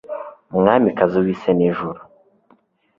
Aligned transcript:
mwamikazi 0.57 1.17
w'isi 1.25 1.51
n'ijuru 1.57 2.01